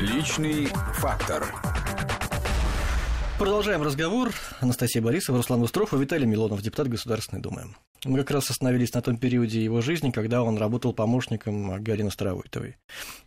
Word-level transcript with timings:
Личный 0.00 0.66
фактор. 0.94 1.46
Продолжаем 3.38 3.82
разговор. 3.82 4.32
Анастасия 4.60 5.02
Борисова, 5.02 5.36
Руслан 5.38 5.62
Устров 5.62 5.92
и 5.92 5.98
Виталий 5.98 6.26
Милонов, 6.26 6.62
депутат 6.62 6.88
Государственной 6.88 7.42
Думы. 7.42 7.74
Мы 8.04 8.18
как 8.20 8.30
раз 8.30 8.50
остановились 8.50 8.94
на 8.94 9.02
том 9.02 9.18
периоде 9.18 9.62
его 9.62 9.82
жизни, 9.82 10.10
когда 10.10 10.42
он 10.42 10.56
работал 10.56 10.94
помощником 10.94 11.82
Галины 11.82 12.10
Старовойтовой. 12.10 12.76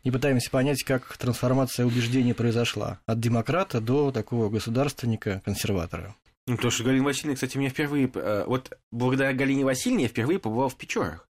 И 0.01 0.09
пытаемся 0.09 0.49
понять, 0.49 0.83
как 0.83 1.15
трансформация 1.17 1.86
убеждений 1.86 2.33
произошла 2.33 2.99
от 3.05 3.19
демократа 3.19 3.79
до 3.79 4.11
такого 4.11 4.49
государственника-консерватора. 4.49 6.15
Ну, 6.47 6.55
потому 6.55 6.71
что 6.71 6.83
Галина 6.83 7.05
Васильевна, 7.05 7.35
кстати, 7.35 7.57
меня 7.57 7.69
впервые... 7.69 8.09
э, 8.13 8.45
Вот 8.47 8.75
благодаря 8.91 9.33
Галине 9.33 9.63
Васильевне 9.63 10.05
я 10.05 10.09
впервые 10.09 10.39
побывал 10.39 10.69
в 10.69 10.75
Печорах. 10.75 11.27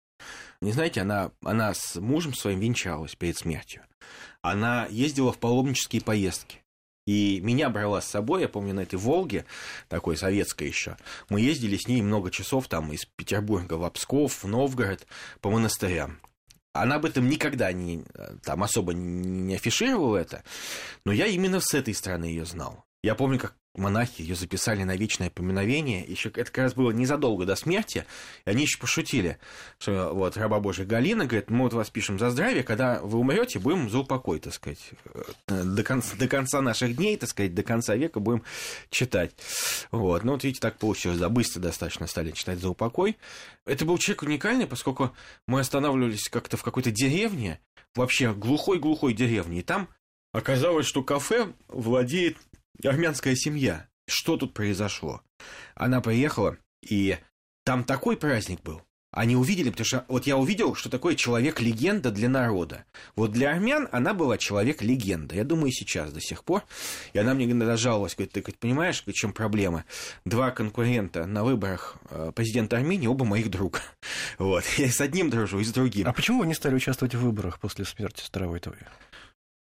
Не 0.62 0.74
знаете, 0.74 1.02
она, 1.02 1.32
она 1.44 1.74
с 1.74 1.96
мужем 2.00 2.34
своим 2.34 2.60
венчалась 2.60 3.16
перед 3.16 3.38
смертью. 3.38 3.84
Она 4.42 4.88
ездила 4.90 5.32
в 5.32 5.40
паломнические 5.40 6.02
поездки. 6.02 6.62
И 7.08 7.40
меня 7.42 7.70
брала 7.70 8.02
с 8.02 8.08
собой, 8.08 8.42
я 8.42 8.50
помню, 8.50 8.74
на 8.74 8.82
этой 8.82 9.00
Волге, 9.00 9.46
такой 9.88 10.16
советской 10.16 10.68
еще. 10.68 10.98
Мы 11.30 11.42
ездили 11.42 11.76
с 11.76 11.88
ней 11.88 12.02
много 12.02 12.30
часов 12.30 12.68
там 12.68 12.94
из 12.94 13.06
Петербурга 13.06 13.76
в 13.76 13.90
Псков, 13.90 14.44
в 14.44 14.48
Новгород, 14.48 15.08
по 15.42 15.50
монастырям. 15.50 16.20
Она 16.74 16.98
об 16.98 17.06
этом 17.06 17.28
никогда 17.28 17.72
не, 17.72 18.04
там 18.44 18.62
особо 18.62 18.94
не 18.94 19.56
афишировала 19.56 20.18
это, 20.18 20.44
но 21.04 21.12
я 21.12 21.26
именно 21.26 21.60
с 21.60 21.74
этой 21.74 21.96
стороны 21.96 22.26
ее 22.26 22.46
знал. 22.46 22.86
Я 23.02 23.16
помню, 23.16 23.40
как 23.40 23.56
монахи 23.76 24.22
ее 24.22 24.36
записали 24.36 24.84
на 24.84 24.96
вечное 24.96 25.30
поминовение. 25.30 26.04
Еще 26.04 26.30
это 26.30 26.46
как 26.46 26.58
раз 26.58 26.74
было 26.74 26.92
незадолго 26.92 27.46
до 27.46 27.56
смерти. 27.56 28.06
И 28.46 28.50
они 28.50 28.64
еще 28.64 28.80
пошутили, 28.80 29.38
что 29.78 30.14
вот 30.14 30.38
раба 30.38 30.60
Божия 30.60 30.86
Галина 30.86 31.26
говорит, 31.26 31.50
мы 31.50 31.64
вот 31.64 31.74
вас 31.74 31.90
пишем 31.90 32.20
за 32.20 32.32
здравие, 32.32 32.64
когда 32.64 33.00
вы 33.02 33.20
умрете, 33.20 33.60
будем 33.60 33.90
за 33.90 34.00
упокой, 34.00 34.40
так 34.40 34.54
сказать, 34.54 34.80
э, 35.48 35.64
до 35.64 35.84
конца, 35.84 36.16
до 36.18 36.28
конца 36.28 36.62
наших 36.62 36.96
дней, 36.96 37.18
так 37.18 37.30
сказать, 37.30 37.54
до 37.54 37.64
конца 37.64 37.96
века 37.96 38.20
будем 38.20 38.44
читать. 38.90 39.32
Вот. 39.92 40.24
Ну, 40.24 40.34
вот 40.34 40.44
видите, 40.44 40.62
так 40.62 40.78
получилось, 40.78 41.20
да, 41.20 41.30
быстро 41.30 41.62
достаточно 41.62 42.08
стали 42.08 42.32
читать 42.32 42.60
за 42.60 42.70
упокой. 42.70 43.18
Это 43.66 43.86
был 43.86 43.98
человек 43.98 44.24
уникальный, 44.24 44.68
поскольку 44.68 45.12
мы 45.48 45.60
останавливались 45.60 46.28
как-то 46.30 46.58
в 46.58 46.64
какой-то 46.64 46.92
деревне, 46.92 47.60
вообще 47.96 48.34
глухой-глухой 48.34 49.14
деревне, 49.14 49.60
и 49.60 49.64
там 49.64 49.90
оказалось, 50.32 50.86
что 50.86 51.04
кафе 51.04 51.54
владеет 51.68 52.38
армянская 52.84 53.36
семья. 53.36 53.88
Что 54.08 54.38
тут 54.38 54.54
произошло? 54.54 55.22
Она 55.76 56.02
приехала, 56.02 56.58
и 56.88 57.18
там 57.64 57.84
такой 57.84 58.18
праздник 58.18 58.62
был. 58.62 58.82
Они 59.12 59.36
увидели, 59.36 59.72
потому 59.72 59.86
что 59.86 60.06
вот 60.08 60.28
я 60.28 60.38
увидел, 60.38 60.76
что 60.76 60.88
такое 60.88 61.16
человек-легенда 61.16 62.12
для 62.12 62.30
народа. 62.30 62.86
Вот 63.16 63.32
для 63.32 63.50
армян 63.50 63.90
она 63.92 64.14
была 64.14 64.38
человек-легенда. 64.38 65.36
Я 65.36 65.44
думаю, 65.44 65.70
и 65.70 65.72
сейчас 65.72 66.12
до 66.14 66.22
сих 66.22 66.44
пор. 66.44 66.64
И 67.14 67.18
она 67.18 67.34
мне 67.34 67.46
иногда 67.46 67.76
жаловалась, 67.76 68.16
говорит, 68.16 68.34
ты 68.34 68.42
говорит, 68.42 68.60
понимаешь, 68.60 69.04
в 69.04 69.12
чем 69.14 69.34
проблема? 69.34 69.86
Два 70.26 70.52
конкурента 70.52 71.26
на 71.26 71.44
выборах 71.44 71.98
э, 72.12 72.32
президента 72.36 72.78
Армении, 72.78 73.08
оба 73.08 73.26
моих 73.26 73.50
друга. 73.50 73.80
Вот. 74.38 74.64
Я 74.78 74.90
с 74.90 75.02
одним 75.02 75.30
дружу, 75.30 75.60
и 75.60 75.64
с 75.64 75.72
другим. 75.72 76.08
А 76.08 76.14
почему 76.14 76.40
вы 76.40 76.48
не 76.48 76.54
стали 76.54 76.76
участвовать 76.76 77.16
в 77.16 77.20
выборах 77.20 77.60
после 77.60 77.86
смерти 77.86 78.22
Старовойтовой? 78.24 78.80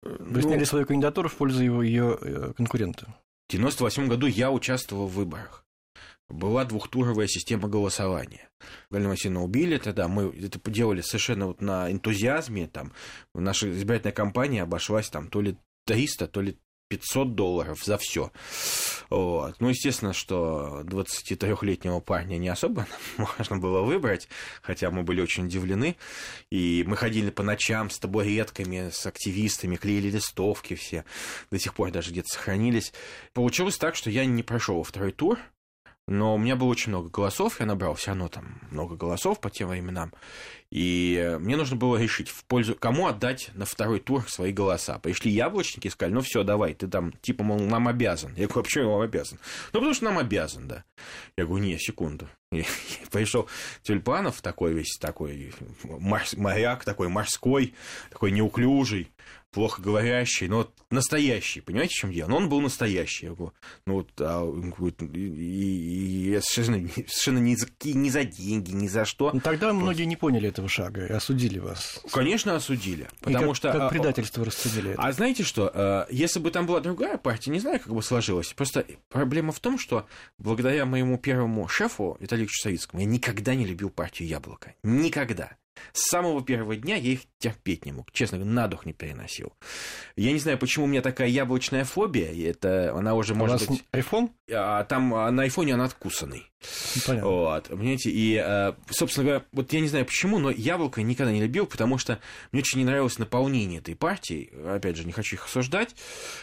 Вы 0.01 0.17
Ну, 0.19 0.41
сняли 0.41 0.63
свою 0.63 0.85
кандидатуру 0.85 1.29
в 1.29 1.35
пользу 1.35 1.63
его, 1.63 1.83
ее 1.83 2.17
э, 2.21 2.53
конкурента. 2.55 3.13
В 3.47 3.51
98 3.51 4.07
году 4.07 4.27
я 4.27 4.51
участвовал 4.51 5.07
в 5.07 5.13
выборах. 5.13 5.65
Была 6.29 6.63
двухтуровая 6.63 7.27
система 7.27 7.67
голосования. 7.67 8.49
Галину 8.91 9.09
Васильевну 9.09 9.43
убили 9.43 9.77
тогда, 9.77 10.07
мы 10.07 10.29
это 10.29 10.59
делали 10.71 11.01
совершенно 11.01 11.47
вот 11.47 11.61
на 11.61 11.91
энтузиазме, 11.91 12.67
там, 12.67 12.93
наша 13.33 13.71
избирательная 13.71 14.13
кампания 14.13 14.61
обошлась 14.61 15.09
там 15.09 15.27
то 15.27 15.41
ли 15.41 15.57
300, 15.85 16.27
то 16.27 16.41
ли 16.41 16.57
500 16.89 17.35
долларов 17.35 17.83
за 17.83 17.97
все. 17.97 18.31
Вот. 19.09 19.55
Ну, 19.59 19.69
естественно, 19.69 20.11
что 20.11 20.81
23-летнего 20.83 21.99
парня 21.99 22.37
не 22.37 22.49
особо 22.49 22.87
можно 23.17 23.57
было 23.57 23.81
выбрать, 23.81 24.27
хотя 24.61 24.91
мы 24.91 25.03
были 25.03 25.21
очень 25.21 25.45
удивлены. 25.45 25.95
И 26.49 26.83
мы 26.87 26.97
ходили 26.97 27.29
по 27.29 27.43
ночам 27.43 27.89
с 27.89 27.99
табуретками, 27.99 28.89
с 28.91 29.05
активистами, 29.05 29.75
клеили 29.75 30.09
листовки 30.09 30.75
все. 30.75 31.05
До 31.51 31.59
сих 31.59 31.73
пор 31.75 31.91
даже 31.91 32.11
где-то 32.11 32.27
сохранились. 32.27 32.91
Получилось 33.33 33.77
так, 33.77 33.95
что 33.95 34.09
я 34.09 34.25
не 34.25 34.43
прошел 34.43 34.77
во 34.77 34.83
второй 34.83 35.11
тур, 35.11 35.39
но 36.09 36.33
у 36.33 36.37
меня 36.39 36.55
было 36.55 36.69
очень 36.69 36.89
много 36.89 37.09
голосов, 37.09 37.59
я 37.59 37.67
набрал 37.67 37.93
все 37.93 38.11
равно 38.11 38.29
там 38.29 38.59
много 38.71 38.95
голосов 38.95 39.39
по 39.39 39.51
тем 39.51 39.69
временам. 39.69 40.11
И 40.71 41.15
э, 41.19 41.37
мне 41.37 41.55
нужно 41.55 41.75
было 41.75 41.97
решить, 41.97 42.29
в 42.29 42.43
пользу 42.45 42.75
кому 42.75 43.07
отдать 43.07 43.51
на 43.53 43.65
второй 43.65 43.99
тур 43.99 44.27
свои 44.27 44.51
голоса. 44.51 44.97
Пришли 44.99 45.31
яблочники 45.31 45.87
и 45.87 45.89
сказали, 45.89 46.13
ну 46.13 46.21
все, 46.21 46.43
давай, 46.43 46.73
ты 46.73 46.87
там, 46.87 47.11
типа, 47.21 47.43
мол, 47.43 47.59
нам 47.59 47.87
обязан. 47.87 48.33
Я 48.35 48.47
говорю, 48.47 48.61
а 48.61 48.63
почему 48.63 48.83
я 48.85 48.89
вам 48.89 49.01
обязан? 49.01 49.39
Ну, 49.71 49.79
потому 49.79 49.93
что 49.93 50.05
нам 50.05 50.17
обязан, 50.17 50.67
да. 50.67 50.83
Я 51.37 51.45
говорю, 51.45 51.63
не, 51.63 51.77
секунду. 51.77 52.27
И 52.51 52.65
пришел 53.11 53.47
Тюльпанов, 53.83 54.41
такой 54.41 54.73
весь 54.73 54.97
такой 54.99 55.53
моряк, 55.83 56.85
такой 56.85 57.07
морской, 57.07 57.75
такой 58.09 58.31
неуклюжий, 58.31 59.11
плохо 59.51 59.81
говорящий, 59.81 60.47
но 60.47 60.57
вот 60.57 60.73
настоящий, 60.91 61.61
понимаете, 61.61 61.93
в 61.95 61.97
чем 61.97 62.11
дело? 62.11 62.29
Но 62.29 62.37
он 62.37 62.49
был 62.49 62.61
настоящий. 62.61 63.27
Я 63.27 63.33
говорю, 63.33 63.53
ну 63.85 63.93
вот, 63.95 64.09
а, 64.19 64.43
и, 65.13 65.17
и- 65.17 66.35
и 66.35 66.39
совершенно, 66.41 66.87
совершенно 67.07 67.37
ни, 67.39 67.55
за, 67.55 67.67
ни 67.83 68.09
за 68.09 68.23
деньги, 68.23 68.71
ни 68.71 68.87
за 68.87 69.05
что. 69.05 69.31
Ну, 69.33 69.39
Тогда 69.39 69.73
многие 69.73 70.03
не 70.03 70.15
поняли 70.15 70.49
этого 70.49 70.67
шага 70.69 71.05
и 71.05 71.11
осудили 71.11 71.59
вас. 71.59 71.99
Конечно, 72.11 72.55
осудили. 72.55 73.07
И 73.21 73.25
Потому 73.25 73.47
как, 73.47 73.55
что... 73.55 73.71
как 73.71 73.81
а, 73.81 73.89
предательство 73.89 74.45
расценили 74.45 74.91
это. 74.91 75.01
А 75.01 75.11
знаете 75.11 75.43
что, 75.43 75.71
э, 75.73 76.05
если 76.11 76.39
бы 76.39 76.51
там 76.51 76.65
была 76.65 76.79
другая 76.79 77.17
партия, 77.17 77.51
не 77.51 77.59
знаю, 77.59 77.79
как 77.79 77.93
бы 77.93 78.01
сложилось. 78.03 78.53
Просто 78.53 78.85
проблема 79.09 79.51
в 79.51 79.59
том, 79.59 79.77
что 79.79 80.05
благодаря 80.37 80.85
моему 80.85 81.17
первому 81.17 81.67
шефу, 81.67 82.17
Виталию 82.19 82.45
Ильичу 82.45 82.61
Савицкому, 82.61 83.01
я 83.01 83.07
никогда 83.07 83.55
не 83.55 83.65
любил 83.65 83.89
партию 83.89 84.27
Яблоко. 84.29 84.75
Никогда. 84.83 85.57
С 85.93 86.09
самого 86.09 86.43
первого 86.43 86.75
дня 86.75 86.95
я 86.95 87.11
их 87.11 87.21
терпеть 87.37 87.85
не 87.85 87.91
мог. 87.91 88.11
Честно 88.11 88.37
говоря, 88.37 88.53
на 88.53 88.67
дух 88.67 88.85
не 88.85 88.93
переносил. 88.93 89.53
Я 90.15 90.31
не 90.31 90.39
знаю, 90.39 90.57
почему 90.57 90.85
у 90.85 90.87
меня 90.87 91.01
такая 91.01 91.27
яблочная 91.27 91.85
фобия. 91.85 92.31
Это 92.49 92.93
она 92.97 93.15
уже 93.15 93.35
может 93.35 93.67
быть... 93.67 93.83
iPhone? 93.93 94.31
а, 94.51 94.83
там 94.83 95.13
а, 95.13 95.31
на 95.31 95.43
айфоне 95.43 95.73
она 95.73 95.85
откусанный. 95.85 96.45
Ну, 96.61 97.01
Понятно. 97.07 97.29
Вот, 97.29 97.67
понимаете, 97.69 98.09
и, 98.09 98.35
э, 98.35 98.73
собственно 98.89 99.25
говоря, 99.25 99.45
вот 99.53 99.71
я 99.71 99.79
не 99.79 99.87
знаю 99.87 100.05
почему, 100.05 100.39
но 100.39 100.51
яблоко 100.51 101.01
никогда 101.01 101.31
не 101.31 101.41
любил, 101.41 101.65
потому 101.65 101.97
что 101.97 102.19
мне 102.51 102.61
очень 102.61 102.79
не 102.79 102.85
нравилось 102.85 103.17
наполнение 103.17 103.79
этой 103.79 103.95
партии. 103.95 104.51
Опять 104.67 104.97
же, 104.97 105.05
не 105.05 105.13
хочу 105.13 105.37
их 105.37 105.45
осуждать, 105.45 105.95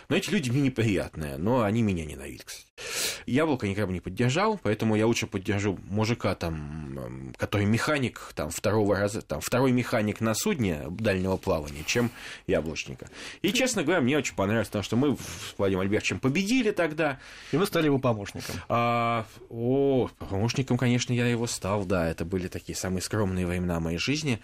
но 0.09 0.17
эти 0.17 0.31
люди 0.31 0.49
мне 0.51 0.63
неприятные, 0.63 1.37
но 1.37 1.63
они 1.63 1.83
меня 1.83 2.05
ненавидят, 2.07 2.45
кстати. 2.45 2.67
Яблоко 3.27 3.67
никогда 3.67 3.87
бы 3.89 3.93
не 3.95 4.01
поддержал, 4.01 4.59
поэтому 4.63 4.97
я 4.97 5.07
лучше 5.07 5.27
поддержу 5.27 5.79
мужика, 5.89 6.35
там, 6.35 6.99
эм, 6.99 7.35
который 7.37 7.67
механик, 7.67 8.33
там, 8.35 8.51
второго 8.51 8.97
раза, 8.99 9.23
там, 9.23 9.41
второй 9.41 9.73
механик 9.73 10.21
на 10.21 10.35
судне 10.35 10.83
дальнего 10.91 11.37
плавания, 11.37 11.83
чем 11.87 12.11
яблочника. 12.47 13.09
И, 13.43 13.53
честно 13.53 13.83
говоря, 13.83 14.01
мне 14.01 14.17
очень 14.19 14.35
понравилось, 14.35 14.69
потому 14.69 14.83
что 14.83 14.97
мы 14.97 15.17
с 15.17 15.55
Владимиром 15.59 15.83
Альбертовичем 15.83 16.21
победили 16.21 16.71
тогда, 16.71 17.19
И 17.53 17.57
вы 17.57 17.67
стали 17.67 17.87
его 17.87 17.99
помощником. 17.99 18.57
а, 18.69 19.27
о, 19.49 20.06
помощником, 20.13 20.79
конечно, 20.79 21.13
я 21.13 21.27
его 21.27 21.47
стал, 21.47 21.85
да, 21.85 22.09
это 22.09 22.25
были 22.25 22.49
такие 22.49 22.77
самые 22.77 23.03
скромные 23.03 23.47
времена 23.47 23.81
моей 23.81 23.99
жизни, 23.99 24.41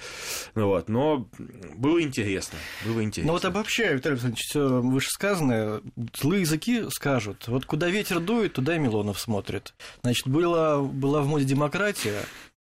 ну 0.54 0.66
вот, 0.68 0.88
но 0.88 1.28
было 1.74 2.02
интересно, 2.02 2.58
было 2.84 3.02
интересно. 3.02 3.28
Ну 3.28 3.32
вот 3.32 3.44
обобщая, 3.44 3.94
Виталий 3.94 4.14
Александрович, 4.14 4.44
все 4.44 4.80
вышесказанное, 4.80 5.80
злые 6.14 6.42
языки 6.42 6.84
скажут, 6.90 7.48
вот 7.48 7.66
куда 7.66 7.88
ветер 7.88 8.20
дует, 8.20 8.54
туда 8.54 8.76
и 8.76 8.78
Милонов 8.78 9.20
смотрит. 9.20 9.74
Значит, 10.02 10.28
была, 10.28 10.80
была 10.80 11.22
в 11.22 11.26
моде 11.26 11.44
демократия, 11.44 12.22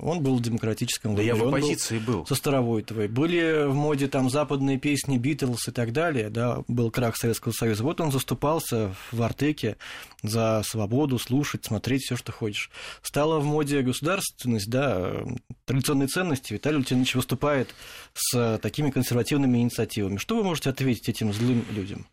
он 0.03 0.23
был 0.23 0.37
в 0.37 0.43
демократическом 0.43 1.15
да 1.15 1.23
я 1.23 1.35
в 1.35 1.39
лагере, 1.39 1.47
он 1.47 1.51
был 1.53 1.59
оппозиции 1.59 1.99
был. 1.99 2.27
со 2.27 2.35
Старовойтовой. 2.35 3.09
Были 3.09 3.67
в 3.67 3.75
моде 3.75 4.09
там 4.09 4.29
западные 4.29 4.79
песни 4.79 5.17
Битлз 5.17 5.69
и 5.69 5.71
так 5.71 5.93
далее, 5.93 6.29
да, 6.29 6.63
был 6.69 6.91
крах 6.91 7.17
Советского 7.17 7.53
Союза. 7.53 7.85
Вот 7.85 8.01
он 8.01 8.11
заступался 8.11 8.95
в 9.13 9.23
Артеке 9.23 9.77
за 10.23 10.63
свободу, 10.65 11.19
слушать, 11.19 11.65
смотреть 11.65 12.03
все, 12.03 12.17
что 12.17 12.33
хочешь. 12.33 12.71
Стала 13.03 13.39
в 13.39 13.45
моде 13.45 13.83
государственность, 13.83 14.69
да, 14.69 15.25
традиционные 15.65 16.09
ценности. 16.09 16.55
Виталий 16.55 16.79
Леонидович 16.79 17.15
выступает 17.15 17.75
с 18.15 18.59
такими 18.61 18.91
консервативными 18.91 19.59
инициативами. 19.59 20.17
Что 20.17 20.37
вы 20.37 20.43
можете 20.43 20.71
ответить 20.71 21.09
этим 21.09 21.33
злым 21.33 21.65
людям? 21.71 22.07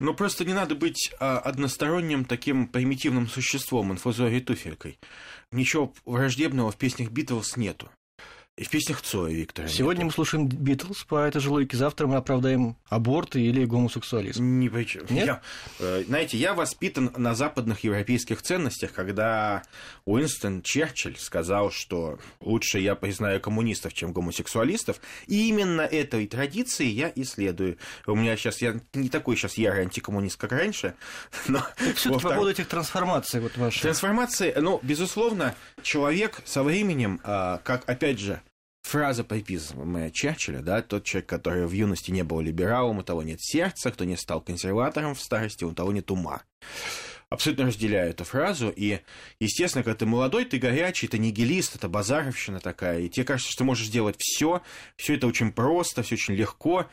Ну, 0.00 0.14
просто 0.14 0.46
не 0.46 0.54
надо 0.54 0.74
быть 0.74 1.12
а, 1.20 1.38
односторонним 1.38 2.24
таким 2.24 2.66
примитивным 2.66 3.28
существом, 3.28 3.92
инфузорией 3.92 4.40
туфелькой. 4.40 4.98
Ничего 5.52 5.92
враждебного 6.06 6.72
в 6.72 6.76
песнях 6.76 7.10
Битлз 7.10 7.58
нету. 7.58 7.90
И 8.60 8.64
в 8.64 8.68
песнях 8.68 9.00
Цоя 9.00 9.32
Виктора. 9.32 9.68
Сегодня 9.68 10.00
нету. 10.00 10.06
мы 10.08 10.12
слушаем 10.12 10.46
Битлз 10.46 11.04
по 11.04 11.26
этой 11.26 11.40
же 11.40 11.48
логике, 11.48 11.78
завтра 11.78 12.06
мы 12.06 12.16
оправдаем 12.16 12.76
аборты 12.90 13.40
или 13.40 13.64
гомосексуализм. 13.64 14.44
Не 14.58 14.68
причем. 14.68 15.06
Нет? 15.08 15.26
Я, 15.26 15.40
э, 15.78 16.04
знаете, 16.06 16.36
я 16.36 16.52
воспитан 16.52 17.10
на 17.16 17.34
западных 17.34 17.84
европейских 17.84 18.42
ценностях, 18.42 18.92
когда 18.92 19.62
Уинстон 20.04 20.60
Черчилль 20.60 21.16
сказал, 21.16 21.70
что 21.70 22.18
лучше 22.40 22.80
я 22.80 22.96
признаю 22.96 23.40
коммунистов, 23.40 23.94
чем 23.94 24.12
гомосексуалистов. 24.12 25.00
И 25.26 25.48
именно 25.48 25.80
этой 25.80 26.26
традиции 26.26 26.84
я 26.84 27.10
исследую. 27.14 27.78
У 28.06 28.14
меня 28.14 28.36
сейчас, 28.36 28.60
я 28.60 28.78
не 28.92 29.08
такой 29.08 29.36
сейчас 29.36 29.56
ярый 29.56 29.84
антикоммунист, 29.84 30.36
как 30.36 30.52
раньше. 30.52 30.96
Но 31.48 31.64
все 31.94 32.12
по 32.12 32.28
поводу 32.28 32.50
этих 32.50 32.68
трансформаций 32.68 33.40
вот 33.40 33.56
ваших. 33.56 33.80
Трансформации, 33.80 34.52
ну, 34.58 34.80
безусловно, 34.82 35.54
человек 35.82 36.42
со 36.44 36.62
временем, 36.62 37.22
а, 37.24 37.62
как, 37.64 37.88
опять 37.88 38.18
же, 38.18 38.42
фраза 38.90 39.22
приписываемая 39.22 40.10
Черчилля, 40.10 40.62
да, 40.62 40.82
тот 40.82 41.04
человек, 41.04 41.28
который 41.28 41.64
в 41.66 41.70
юности 41.70 42.10
не 42.10 42.24
был 42.24 42.40
либералом, 42.40 42.98
у 42.98 43.02
того 43.04 43.22
нет 43.22 43.40
сердца, 43.40 43.92
кто 43.92 44.04
не 44.04 44.16
стал 44.16 44.40
консерватором 44.40 45.14
в 45.14 45.20
старости, 45.20 45.62
у 45.62 45.72
того 45.72 45.92
нет 45.92 46.10
ума. 46.10 46.42
Абсолютно 47.28 47.66
разделяю 47.66 48.10
эту 48.10 48.24
фразу, 48.24 48.72
и, 48.74 48.98
естественно, 49.38 49.84
когда 49.84 49.98
ты 49.98 50.06
молодой, 50.06 50.44
ты 50.44 50.58
горячий, 50.58 51.06
ты 51.06 51.18
нигилист, 51.18 51.76
это 51.76 51.88
базаровщина 51.88 52.58
такая, 52.58 53.02
и 53.02 53.08
тебе 53.08 53.24
кажется, 53.24 53.52
что 53.52 53.62
можешь 53.62 53.86
сделать 53.86 54.16
все, 54.18 54.60
все 54.96 55.14
это 55.14 55.28
очень 55.28 55.52
просто, 55.52 56.02
все 56.02 56.16
очень 56.16 56.34
легко, 56.34 56.88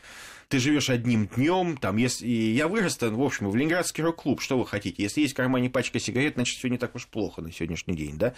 ты 0.48 0.58
живешь 0.58 0.88
одним 0.88 1.26
днем, 1.26 1.76
там, 1.76 1.98
если 1.98 2.26
я 2.26 2.68
вырос, 2.68 2.96
там, 2.96 3.14
в 3.14 3.22
общем, 3.22 3.50
в 3.50 3.56
Ленинградский 3.56 4.02
рок-клуб, 4.02 4.40
что 4.40 4.58
вы 4.58 4.66
хотите? 4.66 5.02
Если 5.02 5.20
есть 5.20 5.34
в 5.34 5.36
кармане 5.36 5.68
пачка 5.68 6.00
сигарет, 6.00 6.34
значит, 6.34 6.58
все 6.58 6.68
не 6.68 6.78
так 6.78 6.94
уж 6.94 7.06
плохо 7.06 7.42
на 7.42 7.52
сегодняшний 7.52 7.94
день, 7.94 8.16
да? 8.16 8.34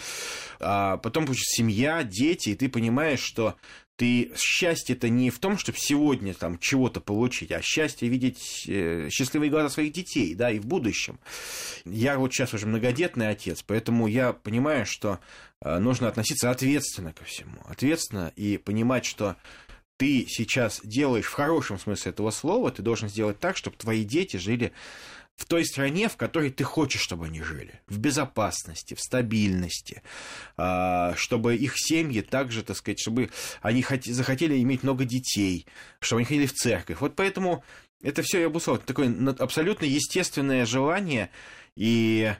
А 0.59 0.97
потом, 0.97 1.27
семья, 1.35 2.03
дети, 2.03 2.51
и 2.51 2.55
ты 2.57 2.69
понимаешь, 2.69 3.21
что 3.21 3.57
ты 3.95 4.33
счастье-то 4.35 5.09
не 5.09 5.31
в 5.31 5.39
том, 5.39 5.59
чтобы 5.59 5.79
сегодня 5.79 6.35
там 6.35 6.59
чего-то 6.59 7.01
получить, 7.01 7.53
а 7.53 7.61
счастье 7.63 8.09
видеть 8.09 8.65
э, 8.67 9.09
счастливые 9.11 9.51
глаза 9.51 9.69
своих 9.69 9.93
детей, 9.93 10.35
да, 10.35 10.51
и 10.51 10.59
в 10.59 10.67
будущем. 10.67 11.21
Я 11.85 12.19
вот 12.19 12.33
сейчас 12.33 12.55
уже 12.55 12.67
многодетный 12.67 13.29
отец, 13.29 13.63
поэтому 13.63 14.07
я 14.07 14.33
понимаю, 14.33 14.87
что 14.87 15.21
э, 15.61 15.79
нужно 15.79 16.09
относиться 16.09 16.51
ответственно 16.51 17.13
ко 17.13 17.25
всему, 17.25 17.59
ответственно 17.69 18.33
и 18.37 18.57
понимать, 18.57 19.05
что 19.05 19.37
ты 20.01 20.25
сейчас 20.27 20.81
делаешь 20.83 21.27
в 21.27 21.35
хорошем 21.35 21.79
смысле 21.79 22.13
этого 22.13 22.31
слова, 22.31 22.71
ты 22.71 22.81
должен 22.81 23.11
сделать 23.11 23.39
так, 23.39 23.59
чтобы 23.59 23.77
твои 23.77 24.03
дети 24.03 24.39
жили 24.39 24.73
в 25.37 25.45
той 25.45 25.63
стране, 25.63 26.09
в 26.09 26.17
которой 26.17 26.49
ты 26.49 26.65
хочешь, 26.65 27.03
чтобы 27.03 27.27
они 27.27 27.43
жили. 27.43 27.83
В 27.87 27.99
безопасности, 27.99 28.95
в 28.95 29.01
стабильности, 29.01 30.03
а, 30.57 31.13
чтобы 31.17 31.55
их 31.55 31.75
семьи 31.77 32.23
также, 32.23 32.63
так 32.63 32.79
сказать, 32.79 32.99
чтобы 32.99 33.29
они 33.61 33.85
захотели 34.07 34.59
иметь 34.63 34.85
много 34.85 35.05
детей, 35.05 35.67
чтобы 35.99 36.21
они 36.21 36.27
ходили 36.27 36.47
в 36.47 36.55
церковь. 36.55 37.01
Вот 37.01 37.15
поэтому 37.15 37.63
это 38.03 38.23
все 38.23 38.41
я 38.41 38.49
бы 38.49 38.59
сказал, 38.59 38.81
такое 38.81 39.15
абсолютно 39.39 39.85
естественное 39.85 40.65
желание, 40.65 41.29
и 41.77 42.33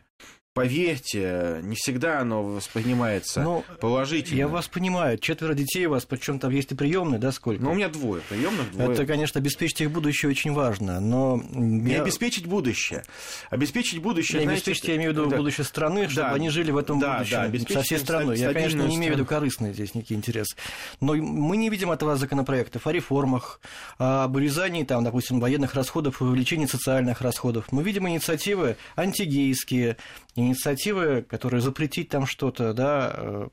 поверьте, 0.55 1.61
не 1.63 1.77
всегда 1.77 2.21
оно 2.21 2.43
воспринимается 2.43 3.43
Но 3.43 3.65
ну, 3.69 3.77
положительно. 3.77 4.39
Я 4.39 4.49
вас 4.49 4.69
понимаю, 4.69 5.19
четверо 5.19 5.55
детей 5.55 5.87
у 5.87 5.91
вас, 5.91 6.05
причем 6.05 6.39
там 6.39 6.51
есть 6.51 6.73
и 6.73 6.75
приемные, 6.75 7.19
да, 7.19 7.31
сколько? 7.33 7.63
Ну, 7.63 7.73
у 7.73 7.75
меня 7.75 7.89
двое 7.89 8.23
приемных, 8.29 8.73
двое. 8.73 8.93
Это, 8.93 9.07
конечно, 9.07 9.39
обеспечить 9.39 9.81
их 9.81 9.91
будущее 9.91 10.31
очень 10.31 10.53
важно, 10.53 11.01
но... 11.01 11.41
Не 11.51 11.93
я... 11.93 12.03
обеспечить 12.03 12.47
будущее. 12.47 13.05
Обеспечить 13.51 14.01
будущее, 14.01 14.41
не 14.41 14.45
знаете... 14.47 14.63
обеспечить, 14.63 14.89
я 14.89 14.97
имею 14.97 15.13
в 15.13 15.17
виду 15.17 15.31
да. 15.31 15.37
будущее 15.37 15.65
страны, 15.65 16.09
чтобы 16.09 16.29
да. 16.29 16.35
они 16.35 16.51
жили 16.51 16.71
в 16.71 16.77
этом 16.77 16.99
да, 16.99 17.19
будущем 17.19 17.67
да, 17.69 17.75
со 17.75 17.83
всей 17.83 17.99
страной. 17.99 18.39
Я, 18.39 18.53
конечно, 18.53 18.83
не 18.83 18.97
имею 18.97 19.13
в 19.13 19.17
виду 19.17 19.27
корыстный 19.27 19.73
здесь 19.73 19.95
некий 19.95 20.15
интерес. 20.15 20.57
Но 21.01 21.15
мы 21.15 21.57
не 21.57 21.69
видим 21.69 21.93
этого 21.93 22.17
законопроектов 22.17 22.87
о 22.87 22.93
реформах, 22.93 23.61
об 23.99 24.35
урезании, 24.35 24.85
там, 24.85 25.05
допустим, 25.05 25.41
военных 25.41 25.75
расходов 25.75 26.21
увеличении 26.21 26.67
социальных 26.67 27.21
расходов. 27.21 27.71
Мы 27.71 27.83
видим 27.83 28.09
инициативы 28.09 28.77
антигейские, 28.97 29.97
инициативы, 30.41 31.23
которые 31.23 31.61
запретить 31.61 32.09
там 32.09 32.27
что-то, 32.27 32.73
да, 32.73 33.13
э, 33.15 33.49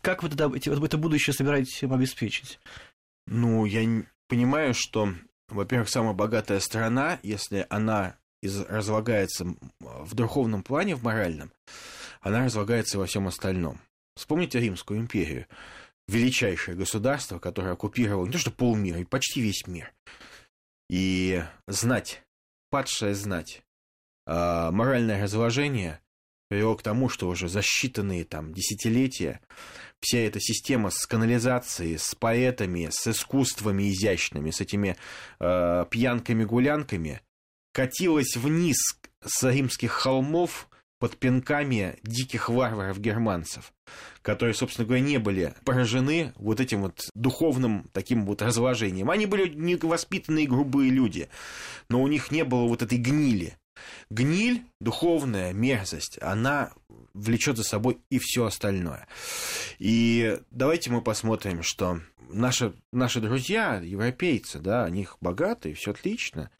как 0.00 0.22
вы 0.22 0.28
тогда 0.28 0.50
это 0.56 0.98
будущее 0.98 1.32
собираетесь 1.32 1.82
им 1.82 1.92
обеспечить? 1.92 2.58
Ну, 3.26 3.64
я 3.64 4.04
понимаю, 4.28 4.74
что, 4.74 5.14
во-первых, 5.48 5.88
самая 5.88 6.12
богатая 6.12 6.60
страна, 6.60 7.20
если 7.22 7.66
она 7.70 8.16
из, 8.42 8.60
разлагается 8.60 9.46
в 9.80 10.14
духовном 10.14 10.62
плане, 10.62 10.96
в 10.96 11.04
моральном, 11.04 11.52
она 12.20 12.44
разлагается 12.44 12.98
во 12.98 13.06
всем 13.06 13.28
остальном. 13.28 13.80
Вспомните 14.16 14.60
Римскую 14.60 15.00
империю. 15.00 15.46
Величайшее 16.08 16.76
государство, 16.76 17.38
которое 17.38 17.72
оккупировало 17.72 18.26
не 18.26 18.32
то 18.32 18.38
что 18.38 18.50
полмира, 18.50 18.98
и 18.98 19.04
почти 19.04 19.40
весь 19.40 19.66
мир. 19.66 19.92
И 20.90 21.42
знать, 21.68 22.22
падшая 22.70 23.14
знать, 23.14 23.62
а, 24.26 24.70
моральное 24.70 25.22
разложение 25.22 26.00
привело 26.48 26.76
к 26.76 26.82
тому, 26.82 27.08
что 27.08 27.28
уже 27.28 27.48
за 27.48 27.60
считанные 27.60 28.24
там 28.24 28.52
десятилетия 28.52 29.40
вся 30.00 30.18
эта 30.18 30.38
система 30.38 30.90
с 30.90 31.06
канализацией, 31.06 31.96
с 31.96 32.14
поэтами, 32.14 32.88
с 32.90 33.06
искусствами 33.06 33.90
изящными, 33.90 34.50
с 34.50 34.60
этими 34.60 34.96
э, 35.40 35.86
пьянками-гулянками 35.88 37.22
катилась 37.72 38.36
вниз 38.36 38.76
с 39.24 39.50
римских 39.50 39.92
холмов 39.92 40.68
под 40.98 41.16
пинками 41.16 41.98
диких 42.02 42.48
варваров-германцев, 42.48 43.72
которые, 44.20 44.54
собственно 44.54 44.86
говоря, 44.86 45.02
не 45.02 45.18
были 45.18 45.54
поражены 45.64 46.32
вот 46.36 46.60
этим 46.60 46.82
вот 46.82 47.08
духовным 47.14 47.88
таким 47.92 48.26
вот 48.26 48.42
разложением. 48.42 49.10
Они 49.10 49.26
были 49.26 49.48
невоспитанные 49.48 50.46
грубые 50.46 50.90
люди, 50.90 51.28
но 51.88 52.02
у 52.02 52.08
них 52.08 52.30
не 52.30 52.44
было 52.44 52.68
вот 52.68 52.82
этой 52.82 52.98
гнили– 52.98 53.56
Гниль, 54.10 54.64
духовная 54.80 55.52
мерзость, 55.52 56.18
она 56.20 56.72
влечет 57.14 57.56
за 57.56 57.64
собой 57.64 57.98
и 58.10 58.18
все 58.18 58.46
остальное. 58.46 59.06
И 59.78 60.38
давайте 60.50 60.90
мы 60.90 61.02
посмотрим, 61.02 61.62
что 61.62 62.00
наши, 62.28 62.74
наши 62.92 63.20
друзья, 63.20 63.76
европейцы, 63.76 64.58
да, 64.58 64.84
у 64.84 64.88
них 64.88 65.16
богатые, 65.20 65.74
все 65.74 65.92
отлично, 65.92 66.50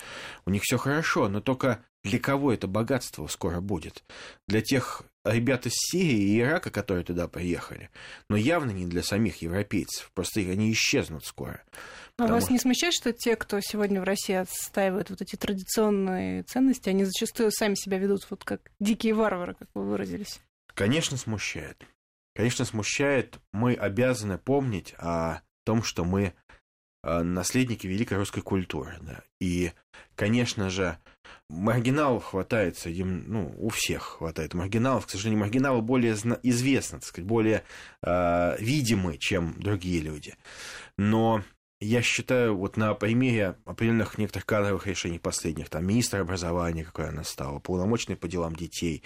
у 0.47 0.51
них 0.51 0.63
все 0.63 0.79
хорошо, 0.79 1.29
но 1.29 1.41
только 1.41 1.85
для 2.05 2.19
кого 2.19 2.53
это 2.53 2.67
богатство 2.67 3.27
скоро 3.29 3.61
будет? 3.61 4.05
Для 4.49 4.61
тех 4.61 5.03
ребят 5.25 5.67
из 5.67 5.73
Сирии 5.75 6.35
и 6.35 6.41
Ирака, 6.41 6.71
которые 6.71 7.05
туда 7.05 7.29
приехали, 7.29 7.91
но 8.29 8.37
явно 8.37 8.73
не 8.73 8.87
для 8.87 9.03
самих 9.03 9.37
европейцев, 9.43 10.11
просто 10.15 10.41
они 10.41 10.73
исчезнут 10.73 11.25
скоро. 11.25 11.63
А 12.19 12.27
вас 12.27 12.51
не 12.51 12.59
смущает, 12.59 12.95
что 12.95 13.13
те, 13.13 13.37
кто 13.37 13.59
сегодня 13.61 14.01
в 14.01 14.05
России 14.05 14.35
отстаивает 14.35 15.11
вот 15.11 15.23
эти 15.23 15.37
традиционные 15.37 16.43
ценности, 16.43 16.89
они 16.89 17.05
зачастую 17.05 17.51
сами 17.51 17.75
себя 17.75 17.99
ведут 17.99 18.27
вот 18.31 18.45
как 18.45 18.71
дикие 18.81 19.15
варвары, 19.15 19.55
как 19.55 19.69
вы 19.75 19.85
выразились? 19.85 20.41
Конечно, 20.75 21.17
смущает. 21.17 21.85
Конечно, 22.35 22.65
смущает. 22.65 23.39
Мы 23.53 23.75
обязаны 23.75 24.39
помнить 24.39 24.95
о 24.99 25.41
том, 25.65 25.83
что 25.83 26.05
мы 26.05 26.35
э, 27.03 27.23
наследники 27.23 27.87
великой 27.87 28.19
русской 28.19 28.41
культуры. 28.41 28.97
Да. 29.01 29.23
И, 29.41 29.73
конечно 30.15 30.71
же, 30.71 30.99
маргиналов 31.51 32.25
хватает 32.25 32.79
среди, 32.79 33.05
ну, 33.05 33.55
у 33.59 33.69
всех 33.69 34.03
хватает 34.19 34.55
маргиналов. 34.55 35.07
К 35.07 35.11
сожалению, 35.11 35.41
маргиналы 35.41 35.83
более 35.83 36.15
известны, 36.15 36.99
так 36.99 37.07
сказать, 37.07 37.27
более 37.27 37.65
э, 38.03 38.57
видимы, 38.59 39.19
чем 39.19 39.61
другие 39.61 40.01
люди. 40.01 40.37
Но 40.97 41.43
я 41.85 42.03
считаю, 42.03 42.57
вот 42.57 42.77
на 42.77 42.95
примере 42.95 43.57
определенных 43.65 44.19
некоторых 44.19 44.47
кадровых 44.47 44.87
решений 44.87 45.19
последних, 45.19 45.69
там, 45.69 45.87
министра 45.87 46.21
образования, 46.21 46.85
какая 46.85 47.09
она 47.09 47.25
стала, 47.25 47.59
полномочный 47.59 48.17
по 48.17 48.29
делам 48.29 48.55
детей, 48.55 49.03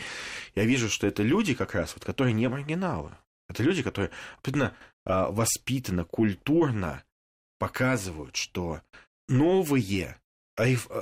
я 0.54 0.64
вижу, 0.64 0.88
что 0.88 1.06
это 1.06 1.23
люди 1.23 1.54
как 1.54 1.75
раз, 1.75 1.95
вот, 1.95 2.04
которые 2.04 2.35
не 2.35 2.49
маргиналы. 2.49 3.12
Это 3.49 3.62
люди, 3.62 3.83
которые 3.83 4.11
абсолютно 4.38 4.76
а, 5.04 5.30
воспитанно, 5.30 6.04
культурно 6.04 7.04
показывают, 7.59 8.37
что 8.37 8.83
новые 9.28 10.18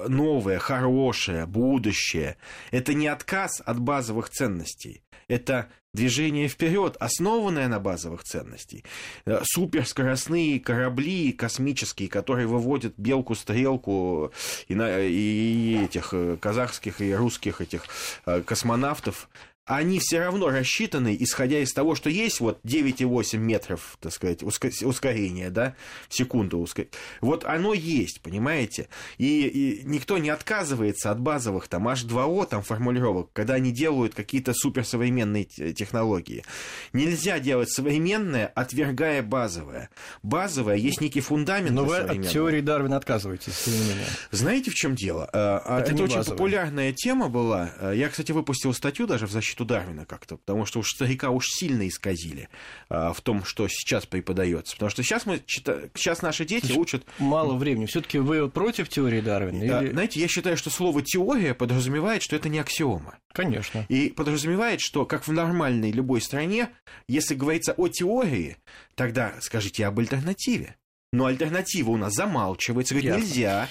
новое, 0.09 0.59
хорошее, 0.59 1.47
будущее. 1.47 2.37
Это 2.71 2.93
не 2.93 3.07
отказ 3.07 3.63
от 3.65 3.79
базовых 3.79 4.29
ценностей. 4.29 5.03
Это 5.29 5.71
движение 5.95 6.49
вперед, 6.49 6.97
основанное 7.01 7.69
на 7.69 7.81
базовых 7.81 8.25
ценностях. 8.25 8.81
Э, 9.25 9.41
суперскоростные 9.45 10.61
корабли 10.61 11.33
космические, 11.33 12.09
которые 12.09 12.47
выводят 12.47 12.95
белку-стрелку 12.99 14.33
и, 14.69 14.75
на, 14.75 15.01
и 15.01 15.85
этих 15.85 16.11
э, 16.13 16.37
казахских 16.39 17.01
и 17.01 17.15
русских 17.15 17.61
этих 17.61 17.87
э, 18.27 18.43
космонавтов 18.43 19.29
они 19.67 19.99
все 19.99 20.19
равно 20.19 20.51
рассчитаны, 20.51 21.17
исходя 21.19 21.59
из 21.59 21.73
того, 21.73 21.95
что 21.95 22.11
есть 22.11 22.41
вот 22.41 22.61
9,8 22.65 23.39
метров, 23.39 23.97
так 23.99 24.13
сказать, 24.13 24.43
ускорения, 24.43 25.49
да, 25.49 25.75
в 26.09 26.15
секунду. 26.15 26.59
Ускор... 26.59 26.87
Вот 27.23 27.45
оно 27.45 27.73
есть, 27.73 28.21
понимаете? 28.21 28.89
И, 29.17 29.47
и 29.47 29.83
никто 29.85 30.19
не 30.19 30.29
отказывается 30.29 31.11
от 31.11 31.19
базовых 31.19 31.69
там 31.69 31.89
H2O 31.89 32.47
там 32.47 32.63
формулировок, 32.63 33.31
когда 33.33 33.55
они 33.55 33.73
делают 33.73 34.15
какие-то 34.15 34.53
суперсовременные 34.53 35.45
технологии. 35.45 36.45
Нельзя 36.93 37.39
делать 37.39 37.71
современное, 37.71 38.47
отвергая 38.49 39.23
базовое. 39.23 39.89
Базовое 40.23 40.77
есть 40.77 41.01
некий 41.01 41.21
фундамент. 41.21 41.75
Но 41.75 41.87
вы 41.87 41.97
от 41.97 42.29
теории 42.29 42.61
Дарвина 42.61 42.99
отказываетесь, 42.99 43.57
тем 43.65 43.73
не 43.73 43.81
менее. 43.81 44.07
Знаете, 44.31 44.71
в 44.71 44.75
чем 44.75 44.95
дело? 44.95 45.29
А, 45.33 45.63
а 45.65 45.81
это, 45.81 45.93
Это 45.93 46.03
очень 46.03 46.17
базовое. 46.17 46.37
популярная 46.37 46.93
тема 46.93 47.31
была. 47.31 47.71
Я, 47.95 48.11
кстати, 48.11 48.33
выпустил 48.33 48.75
статью 48.75 49.07
даже 49.07 49.27
в 49.27 49.31
защиту 49.31 49.54
защиту 49.55 49.65
Дарвина 49.65 50.05
как-то, 50.05 50.37
потому 50.37 50.67
что 50.67 50.81
уж 50.81 50.91
старика 50.91 51.31
уж 51.31 51.47
сильно 51.49 51.87
исказили 51.87 52.49
а, 52.89 53.13
в 53.13 53.21
том, 53.21 53.45
что 53.45 53.69
сейчас 53.69 54.07
преподается. 54.07 54.75
Потому 54.75 54.91
что 54.91 55.03
сейчас 55.03 55.27
мы 55.27 55.41
сейчас 55.47 56.23
наши 56.23 56.45
дети 56.45 56.67
Слушай, 56.67 56.79
учат. 56.79 57.07
Мало 57.19 57.55
времени. 57.55 57.87
Все-таки 57.87 58.19
вы 58.19 58.49
против 58.51 58.89
теории 58.89 59.21
Дарвина? 59.21 59.67
Да, 59.67 59.83
или... 59.83 59.91
Знаете, 59.93 60.21
я 60.21 60.29
считаю, 60.29 60.57
что 60.57 60.71
слово 60.71 61.03
теория 61.03 61.55
подразумевает, 61.55 62.23
что 62.23 62.37
это 62.37 62.49
не 62.49 62.59
аксиома. 62.59 63.19
Конечно. 63.33 63.87
И 63.89 64.11
подразумевает, 64.11 64.81
что 64.81 65.07
как 65.07 65.27
в 65.27 65.33
нормальной 65.33 65.93
любой 65.93 66.21
стране, 66.21 66.71
если 67.09 67.35
говорится 67.35 67.73
о 67.77 67.89
теории, 67.89 68.57
тогда 68.95 69.35
скажите 69.41 69.87
об 69.87 69.99
альтернативе. 69.99 70.77
Но 71.13 71.27
альтернатива 71.27 71.91
у 71.91 71.97
нас 71.97 72.13
замалчивается, 72.15 72.95
говорит, 72.95 73.13
Ясно. 73.13 73.25
нельзя. 73.25 73.69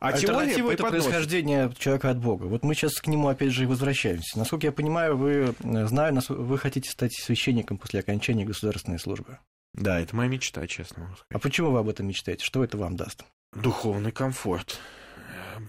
А 0.00 0.08
Альтернатива 0.08 0.72
это 0.72 0.84
происхождение 0.84 1.72
человека 1.78 2.10
от 2.10 2.18
Бога. 2.18 2.44
Вот 2.44 2.64
мы 2.64 2.74
сейчас 2.74 2.94
к 3.00 3.06
нему 3.06 3.28
опять 3.28 3.52
же 3.52 3.64
и 3.64 3.66
возвращаемся. 3.66 4.38
Насколько 4.38 4.66
я 4.66 4.72
понимаю, 4.72 5.16
вы, 5.16 5.54
э, 5.58 5.86
знаю, 5.86 6.20
вы 6.28 6.58
хотите 6.58 6.90
стать 6.90 7.14
священником 7.14 7.78
после 7.78 8.00
окончания 8.00 8.44
государственной 8.44 8.98
службы. 8.98 9.38
Да, 9.72 9.98
это 9.98 10.14
моя 10.14 10.28
мечта, 10.28 10.66
честно 10.66 11.04
могу 11.04 11.14
сказать. 11.16 11.30
А 11.32 11.38
почему 11.38 11.70
вы 11.70 11.80
об 11.80 11.88
этом 11.88 12.06
мечтаете? 12.06 12.44
Что 12.44 12.62
это 12.62 12.78
вам 12.78 12.96
даст? 12.96 13.24
Духовный 13.52 14.12
комфорт. 14.12 14.78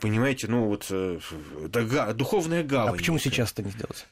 Понимаете, 0.02 0.48
ну 0.48 0.66
вот 0.66 0.88
э, 0.90 1.20
духовная 2.14 2.64
гавань. 2.64 2.94
А 2.94 2.98
почему 2.98 3.18
сейчас 3.18 3.52
это 3.52 3.64
не 3.64 3.72
сделать? 3.72 4.08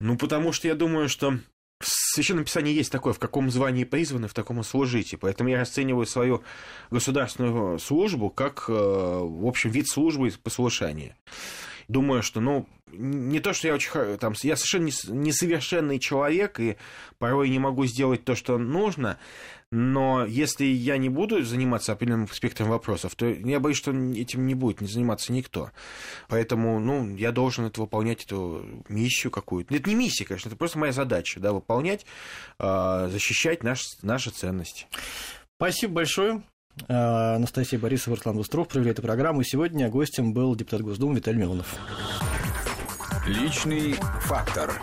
Ну, 0.00 0.18
потому 0.18 0.52
что 0.52 0.68
я 0.68 0.74
думаю, 0.74 1.08
что 1.08 1.38
в 1.78 1.86
Священном 1.86 2.44
Писании 2.44 2.72
есть 2.72 2.90
такое, 2.90 3.12
в 3.12 3.18
каком 3.18 3.50
звании 3.50 3.84
призваны, 3.84 4.28
в 4.28 4.34
таком 4.34 4.60
и 4.60 4.64
служите. 4.64 5.18
Поэтому 5.18 5.50
я 5.50 5.60
расцениваю 5.60 6.06
свою 6.06 6.42
государственную 6.90 7.78
службу 7.78 8.30
как, 8.30 8.64
э, 8.68 8.72
в 8.72 9.46
общем, 9.46 9.70
вид 9.70 9.88
службы 9.88 10.28
и 10.28 10.32
послушания. 10.32 11.16
Думаю, 11.88 12.22
что, 12.22 12.40
ну, 12.40 12.66
не 12.90 13.40
то, 13.40 13.52
что 13.52 13.68
я 13.68 13.74
очень... 13.74 13.90
Там, 14.18 14.34
я 14.42 14.56
совершенно 14.56 14.86
несовершенный 14.86 15.98
человек, 15.98 16.58
и 16.58 16.76
порой 17.18 17.50
не 17.50 17.58
могу 17.58 17.84
сделать 17.86 18.24
то, 18.24 18.34
что 18.34 18.58
нужно, 18.58 19.18
но 19.72 20.24
если 20.24 20.64
я 20.64 20.96
не 20.96 21.08
буду 21.08 21.44
заниматься 21.44 21.92
определенным 21.92 22.28
спектром 22.28 22.68
вопросов, 22.68 23.14
то 23.16 23.26
я 23.26 23.58
боюсь, 23.58 23.76
что 23.76 23.90
этим 23.90 24.46
не 24.46 24.54
будет 24.54 24.80
не 24.80 24.86
заниматься 24.86 25.32
никто. 25.32 25.70
Поэтому, 26.28 26.78
ну, 26.78 27.16
я 27.16 27.32
должен 27.32 27.66
это 27.66 27.80
выполнять, 27.80 28.24
эту 28.24 28.64
миссию 28.88 29.32
какую-то. 29.32 29.74
Это 29.74 29.88
не 29.88 29.96
миссия, 29.96 30.24
конечно, 30.24 30.48
это 30.48 30.56
просто 30.56 30.78
моя 30.78 30.92
задача, 30.92 31.40
да, 31.40 31.52
выполнять, 31.52 32.06
а, 32.58 33.08
защищать 33.08 33.64
наш, 33.64 33.82
наши 34.02 34.30
ценности. 34.30 34.86
Спасибо 35.56 35.94
большое. 35.94 36.42
А, 36.88 37.34
Анастасия 37.34 37.78
Борисова, 37.78 38.16
Руслан 38.16 38.36
Быстров 38.36 38.68
провели 38.68 38.90
эту 38.90 39.02
программу. 39.02 39.42
Сегодня 39.42 39.88
гостем 39.88 40.32
был 40.32 40.54
депутат 40.54 40.82
Госдумы 40.82 41.16
Виталий 41.16 41.40
Милонов. 41.40 41.74
Личный 43.26 43.94
фактор. 44.20 44.80